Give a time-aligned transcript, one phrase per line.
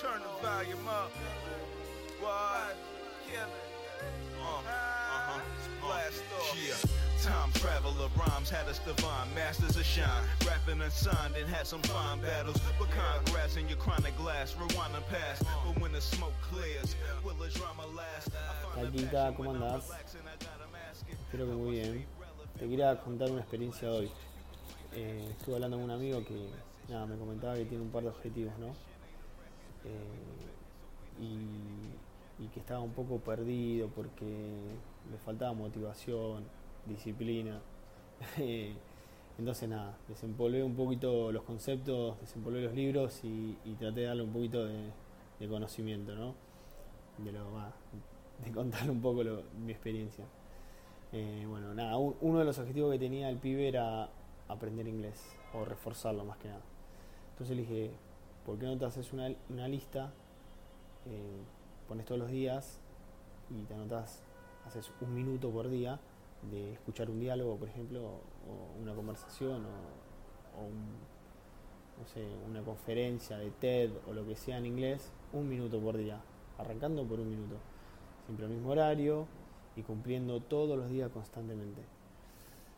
[0.00, 1.12] Turn the volume up.
[2.20, 2.74] What?
[3.30, 3.46] Kill.
[4.42, 5.40] Uh, uh-huh.
[5.80, 6.58] Blast off.
[6.58, 6.74] Yeah.
[7.22, 10.24] Time traveler rhymes had us divine, masters of shine.
[10.44, 12.58] Rapping unsigned and had some fine battles.
[12.76, 15.38] But congrats in your chronic glass, rewind and pass.
[15.64, 18.30] But when the smoke clears, will the drama last?
[18.34, 19.86] I find the Taquita, ¿cómo I'm andás?
[19.86, 21.06] relaxing, I got a mask.
[21.08, 22.04] Espero que muy bien.
[22.58, 24.10] Te quería contar una experiencia de hoy.
[24.92, 26.48] Eh, estuve hablando con un amigo que
[26.88, 28.74] nada, me comentaba que tiene un par de objetivos, ¿no?
[32.54, 34.26] Que estaba un poco perdido porque
[35.10, 36.44] le faltaba motivación,
[36.86, 37.60] disciplina.
[38.38, 38.74] Eh,
[39.38, 44.22] Entonces nada, desempolvé un poquito los conceptos, desempolvé los libros y, y traté de darle
[44.24, 44.90] un poquito de,
[45.48, 46.34] conocimiento, ¿no?
[47.18, 47.40] De, lo,
[48.44, 49.22] de contarle un poco
[49.64, 50.24] mi experiencia.
[51.12, 54.08] Eh, bueno, nada, un- uno de los objetivos que tenía el pibe era
[54.48, 55.22] aprender inglés
[55.54, 56.62] o reforzarlo más que nada.
[57.32, 57.92] Entonces le dije,
[58.46, 60.12] ¿por qué no te haces una, una lista?
[61.06, 61.42] eh,
[61.88, 62.80] pones todos los días
[63.50, 64.22] y te anotas,
[64.66, 66.00] haces un minuto por día
[66.50, 70.68] de escuchar un diálogo, por ejemplo, o una conversación o,
[71.98, 75.96] no sé, una conferencia de TED o lo que sea en inglés, un minuto por
[75.96, 76.20] día,
[76.58, 77.56] arrancando por un minuto,
[78.24, 79.26] siempre al mismo horario
[79.76, 81.82] y cumpliendo todos los días constantemente.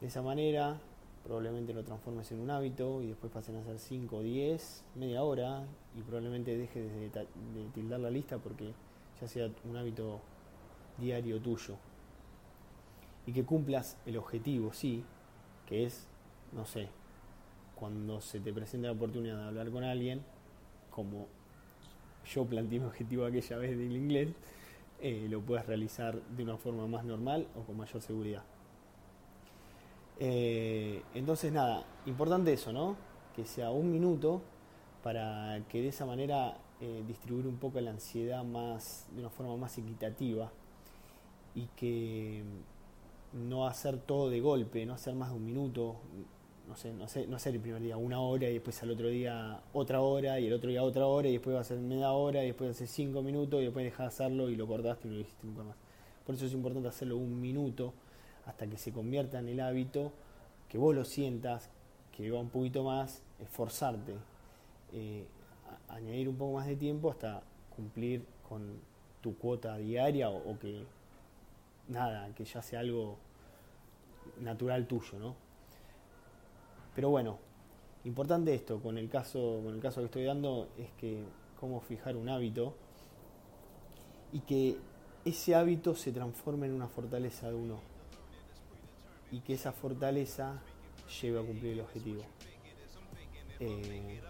[0.00, 0.78] De esa manera,
[1.24, 5.64] probablemente lo transformes en un hábito y después pasen a ser 5, 10, media hora
[5.96, 8.72] y probablemente dejes de, de tildar la lista porque
[9.20, 10.20] ya sea un hábito
[10.98, 11.76] diario tuyo.
[13.26, 15.04] Y que cumplas el objetivo, sí,
[15.66, 16.06] que es,
[16.52, 16.88] no sé,
[17.74, 20.22] cuando se te presenta la oportunidad de hablar con alguien,
[20.90, 21.26] como
[22.24, 24.28] yo planteé mi objetivo aquella vez del inglés,
[25.00, 28.42] eh, lo puedas realizar de una forma más normal o con mayor seguridad.
[30.20, 32.96] Eh, entonces, nada, importante eso, ¿no?
[33.36, 34.42] Que sea un minuto
[35.02, 39.56] para que de esa manera eh, distribuir un poco la ansiedad más de una forma
[39.56, 40.50] más equitativa
[41.54, 42.42] y que
[43.32, 45.96] no hacer todo de golpe, no hacer más de un minuto,
[46.66, 49.08] no sé, no hacer, no hacer el primer día una hora y después al otro
[49.08, 52.12] día otra hora y el otro día otra hora y después va a ser media
[52.12, 55.10] hora y después hacer cinco minutos y después dejar de hacerlo y lo cortaste y
[55.12, 55.76] lo hiciste nunca más.
[56.26, 57.94] Por eso es importante hacerlo un minuto
[58.48, 60.10] hasta que se convierta en el hábito,
[60.68, 61.68] que vos lo sientas,
[62.16, 64.14] que va un poquito más, esforzarte,
[64.92, 65.26] eh,
[65.88, 67.42] añadir un poco más de tiempo hasta
[67.76, 68.80] cumplir con
[69.20, 70.82] tu cuota diaria o, o que
[71.88, 73.18] nada, que ya sea algo
[74.40, 75.36] natural tuyo, ¿no?
[76.94, 77.38] Pero bueno,
[78.04, 81.22] importante esto, con el caso, con el caso que estoy dando, es que
[81.60, 82.74] cómo fijar un hábito
[84.32, 84.78] y que
[85.26, 87.97] ese hábito se transforme en una fortaleza de uno
[89.30, 90.60] y que esa fortaleza
[91.20, 92.22] lleve a cumplir el objetivo.
[93.60, 94.20] Eh,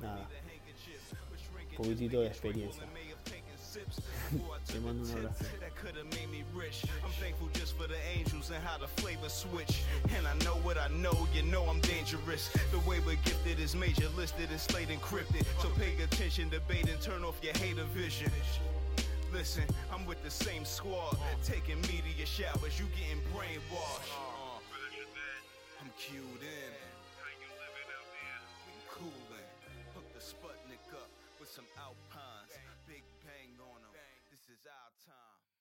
[0.00, 0.28] nada,
[1.76, 2.82] poquitito de experiencia.
[4.66, 5.44] Te mando un abrazo.
[7.04, 9.82] I'm thankful just for the angels and how the flavor switch.
[10.16, 12.50] And I know what I know, you know I'm dangerous.
[12.70, 15.44] The way we're gifted is major listed and slate encrypted.
[15.60, 18.30] So pay attention, debate, and turn off your hater vision.
[19.32, 23.91] Listen, I'm with the same squad, taking media showers, you getting brainwashed.
[31.52, 32.48] some alpines.
[32.48, 32.80] Bang.
[32.88, 33.92] Big bang on them.
[33.92, 34.24] Bang.
[34.32, 35.51] This is our time.